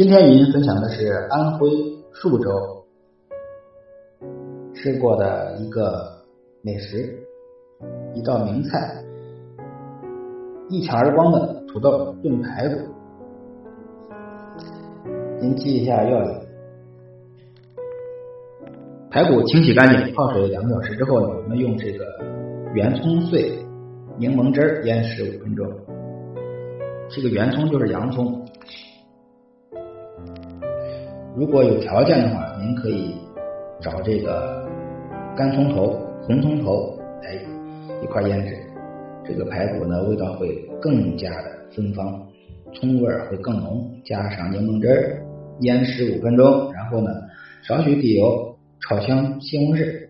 [0.00, 1.68] 今天与您分享的是安徽
[2.14, 2.86] 宿州
[4.72, 6.22] 吃过的一个
[6.62, 7.18] 美食，
[8.14, 9.04] 一道名菜——
[10.70, 12.76] 一抢而光的土豆炖排骨。
[15.38, 16.40] 您记一下要领：
[19.10, 22.06] 排骨清洗干净，泡水两个小时之后呢，我们用这个
[22.72, 23.62] 圆葱碎、
[24.16, 25.70] 柠檬汁腌十五分钟。
[27.10, 28.46] 这个圆葱就是洋葱。
[31.36, 33.14] 如果有条件的话，您可以
[33.80, 34.68] 找这个
[35.36, 37.32] 干葱头、红葱头来
[38.02, 38.56] 一块腌制。
[39.24, 42.26] 这个排骨呢，味道会更加的芬芳，
[42.74, 43.88] 葱味儿会更浓。
[44.04, 45.22] 加上柠檬汁，
[45.60, 47.08] 腌十五分钟，然后呢，
[47.62, 50.08] 少许底油炒香西红柿，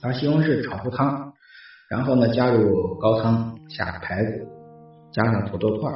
[0.00, 1.34] 把西红柿炒出汤，
[1.90, 4.48] 然后呢，加入高汤，下排骨，
[5.12, 5.90] 加上土豆块。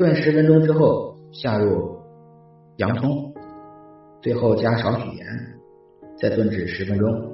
[0.00, 1.98] 炖十分钟之后，下入
[2.76, 3.34] 洋葱，
[4.22, 5.26] 最后加少许盐，
[6.16, 7.30] 再炖至十分钟。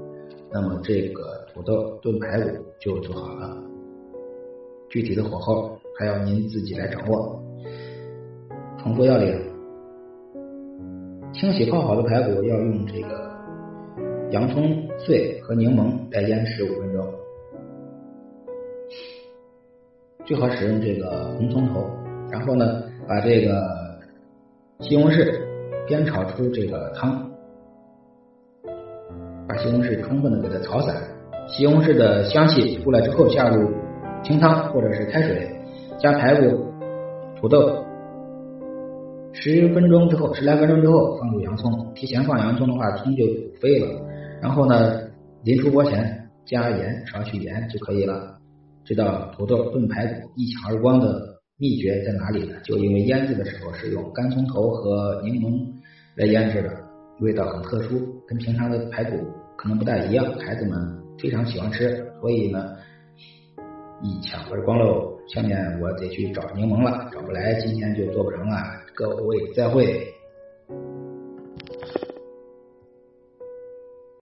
[0.50, 2.48] 那么这个土豆炖排骨
[2.80, 3.56] 就做好了。
[4.88, 7.40] 具体的火候还要您自己来掌握。
[8.78, 9.40] 重复要领：
[11.32, 13.30] 清洗泡好的排骨要用这个
[14.32, 17.14] 洋葱碎和柠檬来腌十五分钟，
[20.24, 22.05] 最好使用这个红葱头。
[22.30, 23.62] 然后呢，把这个
[24.80, 25.32] 西红柿
[25.88, 27.30] 煸炒出这个汤，
[29.48, 30.96] 把西红柿充分的给它炒散，
[31.46, 33.70] 西红柿的香气出来之后，下入
[34.22, 35.48] 清汤或者是开水，
[35.98, 36.66] 加排骨、
[37.40, 37.84] 土豆，
[39.32, 43.24] 十分钟之后，十来分钟之后放入洋葱，提前放洋葱的话，葱就
[43.60, 43.88] 飞了。
[44.42, 45.00] 然后呢，
[45.44, 48.36] 临出锅前加盐，少许盐就可以了。
[48.84, 51.35] 这道土豆炖排骨一抢而光的。
[51.58, 52.60] 秘诀在哪里呢？
[52.62, 55.66] 就因为腌制的时候是用干葱头和柠檬
[56.14, 56.70] 来腌制的，
[57.20, 59.16] 味道很特殊，跟平常的排骨
[59.56, 60.78] 可能不太一样，孩子们
[61.18, 62.76] 非常喜欢吃，所以呢
[64.02, 65.18] 一抢而光喽。
[65.28, 68.56] 下面我得去找柠檬了，找不来，今天就做不成了。
[68.94, 70.15] 各位再会。